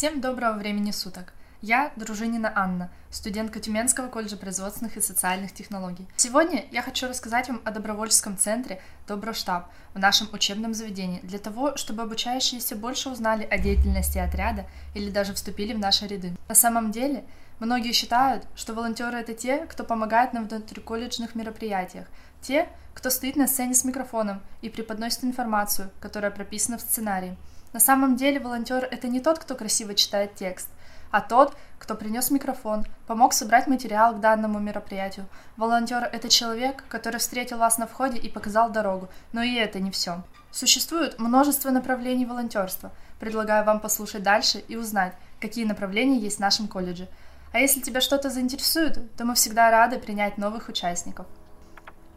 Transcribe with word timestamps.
Всем 0.00 0.22
доброго 0.22 0.56
времени 0.56 0.92
суток! 0.92 1.34
Я 1.60 1.92
Дружинина 1.94 2.50
Анна, 2.56 2.90
студентка 3.10 3.60
Тюменского 3.60 4.08
колледжа 4.08 4.38
производственных 4.38 4.96
и 4.96 5.02
социальных 5.02 5.52
технологий. 5.52 6.08
Сегодня 6.16 6.64
я 6.70 6.80
хочу 6.80 7.06
рассказать 7.06 7.48
вам 7.48 7.60
о 7.66 7.70
добровольческом 7.70 8.38
центре 8.38 8.80
«Доброштаб» 9.06 9.68
в 9.92 9.98
нашем 9.98 10.28
учебном 10.32 10.72
заведении, 10.72 11.20
для 11.20 11.38
того, 11.38 11.76
чтобы 11.76 12.00
обучающиеся 12.00 12.76
больше 12.76 13.10
узнали 13.10 13.44
о 13.44 13.58
деятельности 13.58 14.16
отряда 14.16 14.64
или 14.94 15.10
даже 15.10 15.34
вступили 15.34 15.74
в 15.74 15.78
наши 15.78 16.06
ряды. 16.06 16.34
На 16.48 16.54
самом 16.54 16.92
деле, 16.92 17.22
многие 17.58 17.92
считают, 17.92 18.46
что 18.56 18.72
волонтеры— 18.72 19.18
это 19.20 19.34
те, 19.34 19.66
кто 19.66 19.84
помогает 19.84 20.32
на 20.32 20.40
внутриколледжных 20.40 21.34
мероприятиях, 21.34 22.06
те, 22.40 22.70
кто 22.94 23.10
стоит 23.10 23.36
на 23.36 23.46
сцене 23.46 23.74
с 23.74 23.84
микрофоном 23.84 24.40
и 24.62 24.70
преподносит 24.70 25.24
информацию, 25.24 25.90
которая 26.00 26.30
прописана 26.30 26.78
в 26.78 26.80
сценарии. 26.80 27.36
На 27.72 27.80
самом 27.80 28.16
деле 28.16 28.40
волонтер— 28.40 28.86
это 28.90 29.06
не 29.08 29.20
тот, 29.20 29.38
кто 29.38 29.54
красиво 29.54 29.94
читает 29.94 30.34
текст, 30.34 30.68
а 31.12 31.20
тот, 31.20 31.56
кто 31.78 31.94
принес 31.94 32.30
микрофон, 32.30 32.84
помог 33.06 33.32
собрать 33.32 33.68
материал 33.68 34.14
к 34.14 34.20
данному 34.20 34.58
мероприятию. 34.58 35.26
Волонтер— 35.56 36.02
это 36.12 36.28
человек, 36.28 36.84
который 36.88 37.18
встретил 37.18 37.58
вас 37.58 37.78
на 37.78 37.86
входе 37.86 38.18
и 38.18 38.28
показал 38.28 38.70
дорогу, 38.70 39.08
но 39.32 39.42
и 39.42 39.54
это 39.54 39.78
не 39.78 39.90
все. 39.90 40.22
Существует 40.50 41.18
множество 41.18 41.70
направлений 41.70 42.26
волонтерства. 42.26 42.90
Предлагаю 43.20 43.64
вам 43.64 43.80
послушать 43.80 44.22
дальше 44.22 44.58
и 44.66 44.76
узнать, 44.76 45.14
какие 45.40 45.64
направления 45.64 46.18
есть 46.18 46.38
в 46.38 46.40
нашем 46.40 46.66
колледже. 46.66 47.08
А 47.52 47.58
если 47.58 47.80
тебя 47.80 48.00
что-то 48.00 48.30
заинтересует, 48.30 49.16
то 49.16 49.24
мы 49.24 49.34
всегда 49.34 49.70
рады 49.70 49.98
принять 49.98 50.38
новых 50.38 50.68
участников. 50.68 51.26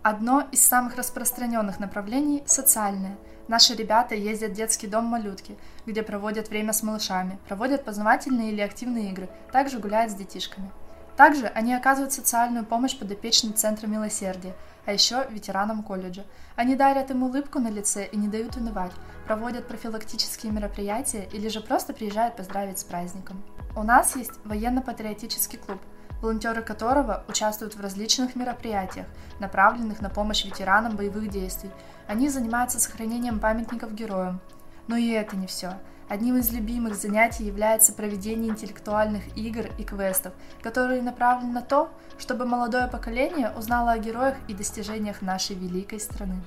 Одно 0.04 0.46
из 0.52 0.62
самых 0.62 0.98
распространенных 0.98 1.80
направлений– 1.80 2.44
социальное. 2.46 3.16
Наши 3.48 3.74
ребята 3.74 4.16
ездят 4.16 4.52
в 4.52 4.56
детский 4.56 4.86
дом 4.86 5.06
«Малютки», 5.06 5.58
где 5.86 6.04
проводят 6.04 6.50
время 6.50 6.74
с 6.74 6.84
малышами, 6.84 7.40
проводят 7.48 7.86
познавательные 7.86 8.52
или 8.52 8.60
активные 8.60 9.12
игры, 9.12 9.30
также 9.54 9.80
гуляют 9.80 10.12
с 10.12 10.16
детишками. 10.16 10.70
Также 11.16 11.48
они 11.48 11.74
оказывают 11.74 12.12
социальную 12.12 12.66
помощь 12.66 12.98
подопечным 12.98 13.54
Центра 13.54 13.88
милосердия, 13.88 14.54
а 14.86 14.92
еще 14.92 15.26
ветеранам 15.30 15.84
колледжа. 15.84 16.26
Они 16.58 16.76
дарят 16.76 17.10
им 17.10 17.24
улыбку 17.24 17.60
на 17.60 17.70
лице 17.70 18.06
и 18.06 18.18
не 18.18 18.28
дают 18.28 18.58
унывать, 18.58 18.92
проводят 19.26 19.70
профилактические 19.70 20.52
мероприятия 20.52 21.30
или 21.32 21.48
же 21.48 21.62
просто 21.62 21.94
приезжают 21.94 22.36
поздравить 22.36 22.80
с 22.80 22.84
праздником. 22.84 23.42
У 23.74 23.84
нас 23.84 24.18
есть 24.18 24.34
военно-патриотический 24.44 25.60
клуб– 25.60 25.80
волонтеры 26.24 26.62
которого 26.62 27.24
участвуют 27.28 27.76
в 27.76 27.82
различных 27.82 28.36
мероприятиях, 28.36 29.06
направленных 29.40 30.02
на 30.02 30.10
помощь 30.10 30.46
ветеранам 30.46 30.96
боевых 30.96 31.30
действий. 31.30 31.70
Они 32.08 32.30
занимаются 32.30 32.80
сохранением 32.80 33.40
памятников 33.40 33.94
героям. 33.94 34.40
Но 34.88 34.96
и 34.96 35.10
это 35.10 35.36
не 35.36 35.48
все. 35.48 35.74
Одним 36.10 36.38
из 36.38 36.52
любимых 36.52 36.96
занятий 36.96 37.44
является 37.44 37.94
проведение 37.94 38.52
интеллектуальных 38.52 39.38
игр 39.38 39.68
и 39.78 39.84
квестов, 39.84 40.34
которые 40.62 41.02
направлены 41.02 41.54
на 41.54 41.62
то, 41.62 41.90
чтобы 42.18 42.46
молодое 42.46 42.88
поколение 42.88 43.52
узнало 43.58 43.92
о 43.92 43.98
героях 43.98 44.36
и 44.48 44.54
достижениях 44.54 45.22
нашей 45.22 45.56
великой 45.56 46.00
страны. 46.00 46.42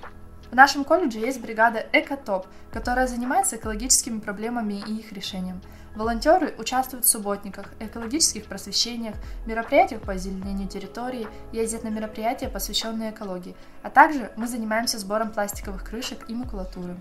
В 0.50 0.55
нашем 0.55 0.84
колледже 0.84 1.19
есть 1.19 1.41
бригада 1.41 1.84
«Экотоп», 1.92 2.47
которая 2.72 3.06
занимается 3.06 3.56
экологическими 3.56 4.20
проблемами 4.20 4.75
и 4.86 4.98
их 5.00 5.12
решением. 5.12 5.61
Волонтеры 5.97 6.55
участвуют 6.58 7.05
в 7.05 7.08
субботниках, 7.08 7.70
экологических 7.80 8.44
просвещениях, 8.44 9.16
мероприятиях 9.47 10.03
по 10.03 10.12
озеленению 10.12 10.69
территории, 10.69 11.27
ездят 11.53 11.84
на 11.84 11.88
мероприятия, 11.88 12.48
посвященные 12.48 13.11
экологии, 13.11 13.56
а 13.83 13.91
также 13.91 14.30
мы 14.36 14.47
занимаемся 14.47 14.98
сбором 14.98 15.30
пластиковых 15.30 15.83
крышек 15.84 16.28
и 16.28 16.34
макулатуры. 16.34 16.97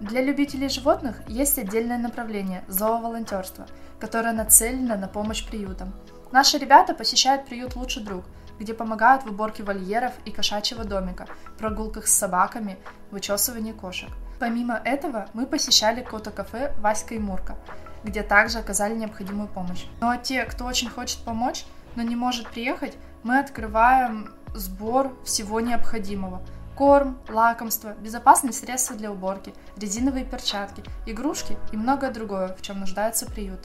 Для 0.00 0.22
любителей 0.22 0.70
животных 0.70 1.20
есть 1.28 1.58
отдельное 1.58 1.98
направление– 1.98 2.64
зооволонтерство, 2.68 3.66
которое 3.98 4.32
нацелено 4.32 4.96
на 4.96 5.06
помощь 5.06 5.46
приютам. 5.46 5.92
Наши 6.32 6.56
ребята 6.56 6.94
посещают 6.94 7.44
приют 7.44 7.76
«Лучший 7.76 8.02
друг», 8.02 8.24
где 8.60 8.74
помогают 8.74 9.24
в 9.24 9.30
уборке 9.30 9.64
вольеров 9.64 10.12
и 10.24 10.30
кошачьего 10.30 10.84
домика, 10.84 11.26
прогулках 11.58 12.06
с 12.06 12.14
собаками, 12.14 12.78
вычесывании 13.10 13.72
кошек. 13.72 14.10
Помимо 14.38 14.80
этого, 14.84 15.28
мы 15.32 15.46
посещали 15.46 16.02
кото-кафе 16.02 16.72
«Васька 16.78 17.14
и 17.14 17.18
Мурка», 17.18 17.56
где 18.04 18.22
также 18.22 18.58
оказали 18.58 18.94
необходимую 18.94 19.48
помощь. 19.48 19.86
Ну 20.00 20.08
а 20.08 20.18
те, 20.18 20.44
кто 20.44 20.66
очень 20.66 20.88
хочет 20.88 21.24
помочь, 21.24 21.64
но 21.96 22.02
не 22.02 22.16
может 22.16 22.48
приехать, 22.48 22.96
мы 23.22 23.38
открываем 23.38 24.30
сбор 24.54 25.12
всего 25.24 25.60
необходимого. 25.60 26.42
Корм, 26.76 27.18
лакомства, 27.28 27.94
безопасные 28.00 28.52
средства 28.52 28.96
для 28.96 29.10
уборки, 29.10 29.52
резиновые 29.76 30.24
перчатки, 30.24 30.82
игрушки 31.06 31.56
и 31.72 31.76
многое 31.76 32.10
другое, 32.10 32.54
в 32.54 32.62
чем 32.62 32.80
нуждается 32.80 33.26
приют. 33.26 33.60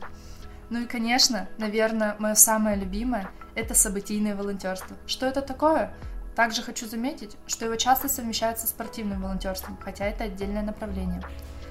Ну 0.70 0.82
и, 0.82 0.86
конечно, 0.86 1.48
наверное, 1.58 2.16
мое 2.20 2.34
самое 2.34 2.76
любимое– 2.76 3.30
это 3.56 3.74
событийное 3.76 4.36
волонтерство. 4.36 4.98
Что 5.06 5.28
это 5.28 5.42
такое? 5.42 5.94
Также 6.36 6.64
хочу 6.64 6.88
заметить, 6.88 7.38
что 7.48 7.66
его 7.66 7.76
часто 7.76 8.10
совмещают 8.10 8.60
со 8.60 8.68
спортивным 8.68 9.22
волонтерством, 9.22 9.78
хотя 9.82 10.06
это 10.06 10.26
отдельное 10.26 10.64
направление. 10.64 11.22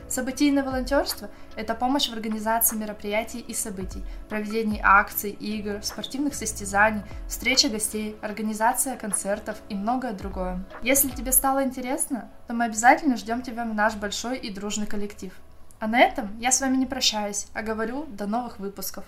Событийное 0.08 0.62
волонтерство– 0.62 1.28
это 1.56 1.74
помощь 1.74 2.08
в 2.08 2.12
организации 2.12 2.76
мероприятий 2.76 3.40
и 3.40 3.52
событий, 3.52 4.04
проведении 4.28 4.80
акций, 4.82 5.30
игр, 5.30 5.82
спортивных 5.82 6.34
состязаний, 6.34 7.02
встреча 7.26 7.68
гостей, 7.68 8.16
организация 8.22 8.96
концертов 8.96 9.56
и 9.68 9.74
многое 9.74 10.12
другое. 10.12 10.64
Если 10.82 11.08
тебе 11.08 11.32
стало 11.32 11.64
интересно, 11.64 12.30
то 12.46 12.54
мы 12.54 12.66
обязательно 12.66 13.16
ждем 13.16 13.42
тебя 13.42 13.64
в 13.64 13.74
наш 13.74 13.96
большой 13.96 14.38
и 14.38 14.52
дружный 14.52 14.86
коллектив. 14.86 15.32
А 15.78 15.86
на 15.86 16.00
этом 16.00 16.38
я 16.40 16.52
с 16.52 16.60
вами 16.60 16.76
не 16.76 16.86
прощаюсь, 16.86 17.46
а 17.52 17.62
говорю 17.62 18.06
до 18.06 18.26
новых 18.26 18.58
выпусков. 18.58 19.04